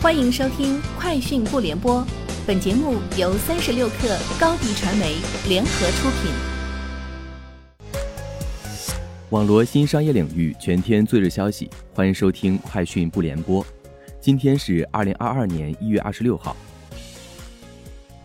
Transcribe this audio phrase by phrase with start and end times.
[0.00, 2.00] 欢迎收听《快讯不联播》，
[2.46, 5.16] 本节目由三十六克高低传媒
[5.48, 6.30] 联合出品。
[9.30, 13.60] 网罗新商业领域全天最热消息，欢迎收听《快讯不联播》。
[14.20, 16.56] 今天是二零二二年一月二十六号。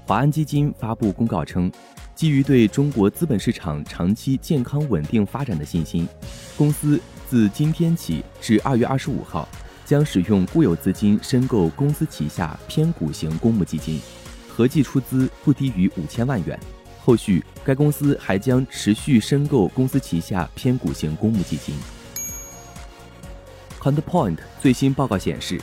[0.06, 1.72] 华安基金发布公告称，
[2.14, 6.08] 基于对中国资本市场长期健康稳定发展的信心，
[6.56, 9.50] 公司自今天起至二月二十五号。
[9.86, 14.00] 将使用固有资金申购公司旗下偏股型公募基金，
[14.48, 16.60] 合计出资不低于五千万元。
[17.06, 21.76] 后续，该公司还将持续申购公司旗下偏股型公募基金。
[23.82, 25.60] Counterpoint 最新报告显示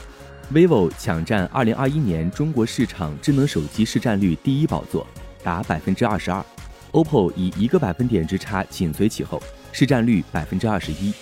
[0.53, 5.07] ，vivo 抢占二零二一年中国市场智能手机市占率第一宝座，
[5.43, 6.45] 达百分之二十二
[6.93, 9.43] ；OPPO 以一个百分点之差紧随其后，
[9.73, 11.15] 市占率百分之二十一。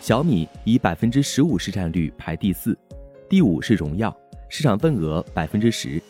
[0.00, 2.76] 小米以百分之十五市占率排第四，
[3.28, 4.16] 第五是荣耀，
[4.48, 6.02] 市场份额百分之十。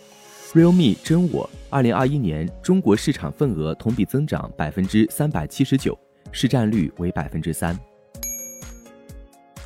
[0.55, 5.99] realme 真我二零二一年中国市场份额同比增长百分之三百七十九，
[6.31, 7.77] 市占率为百分之三。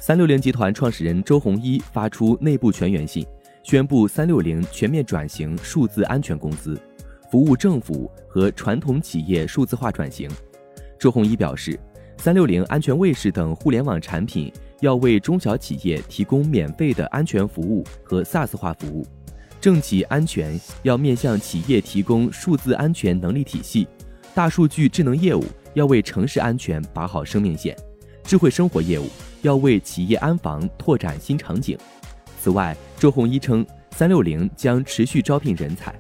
[0.01, 3.27] 三六零集团创始人周鸿祎发出内部全员信，
[3.63, 6.81] 宣布三六零全面转型数字安全公司，
[7.31, 10.31] 服务政府和传统企业数字化转型。
[10.99, 11.79] 周鸿祎表示。
[12.25, 19.07] 三六零安全卫士等互联网产品要为中小企业提供免费的安全服务和 SaaS 化服务，
[19.61, 23.87] 政企安全要面向企业提供数字安全能力体系，
[24.33, 25.45] 大数据智能业务
[25.75, 27.77] 要为城市安全把好生命线，
[28.23, 29.05] 智慧生活业务
[29.43, 31.77] 要为企业安防拓展新场景。
[32.41, 35.95] 此外，周鸿祎称，三六零将持续招聘人才。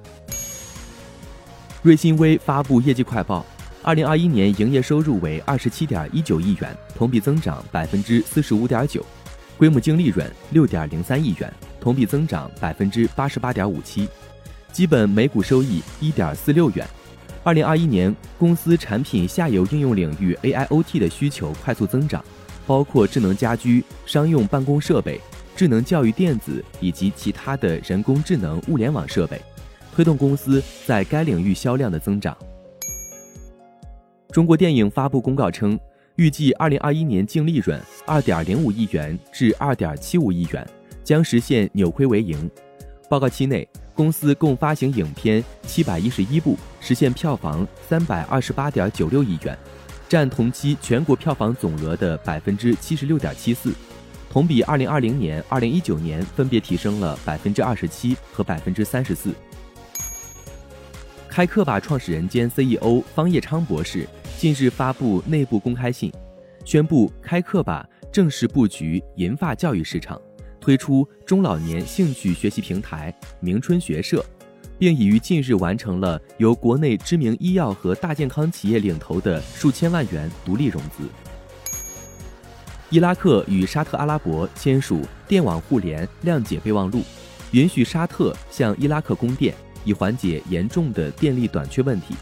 [1.83, 3.44] 瑞信微发布业绩快报。
[3.84, 9.04] 二零二一年营业收入为二十七点一九亿元，同比增长百分之四十五点九，
[9.58, 14.08] 规模净利润六点零三亿元，同比增长百分之八十八点五七，
[14.72, 16.88] 基本每股收益一点四六元。
[17.42, 22.25] 二零二一年公司产品下游应用领域 AIoT 的需求快速增长，
[22.66, 25.20] 包括智能家居、商用办公设备、
[25.54, 29.38] 智能教育电子以及其他的人工智能物联网设备，
[29.94, 32.34] 推动公司在该领域销量的增长。
[34.34, 35.78] 中国电影发布公告称，
[36.17, 40.69] 预计二零二一年净利润二点零五亿元至二点七五亿元，
[41.05, 42.50] 将实现扭亏为盈。
[43.09, 43.65] 报告期内，
[43.95, 49.56] 公司共发行影片七百一十一部，实现票房三百二十八点九六亿元，
[50.09, 53.72] 占同期全国票房总额的百分之七十六点七四，
[54.28, 59.33] 同比二零二零年、二零一九年分别提升了百分之二十七和百分之三十四。
[61.28, 64.09] 开课吧创始人兼 CEO 方叶昌博士。
[64.44, 66.12] 近日发布内部公开信，
[66.66, 70.21] 宣布开课吧正式布局银发教育市场，
[70.60, 73.10] 推出中老年兴趣学习平台
[73.41, 74.22] 明春学社，
[74.78, 81.09] 并已于近日完成了由国内知名医药和大健康企业领投的数千万元独立融资。
[82.91, 87.00] 伊拉克与沙特阿拉伯签署电网互联谅解备忘录，
[87.53, 89.54] 允许沙特向伊拉克供电，
[89.87, 92.15] 以缓解严重的电力短缺问题。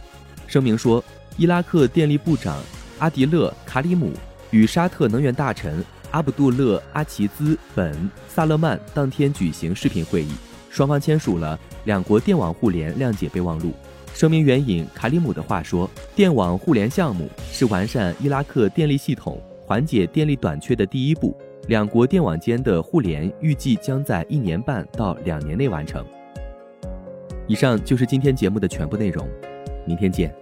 [0.47, 1.05] 声明说。
[1.37, 2.62] 伊拉克电力部长
[2.98, 4.12] 阿迪勒·卡里姆
[4.50, 7.94] 与沙特能源大臣阿卜杜勒·阿齐兹·本·
[8.28, 10.32] 萨勒曼当天举行视频会议，
[10.70, 13.72] 双方签署了两国电网互联谅解备忘录。
[14.15, 21.34] 声明援引卡里姆的话说：“电网互联项目是完善伊拉克电力系统、缓解电力短缺的第一步。
[21.69, 26.04] 两国电网间的互联预计将在一年半到两年内完成。”
[27.49, 29.26] 以上就是今天节目的全部内容，
[29.87, 30.41] 明天见。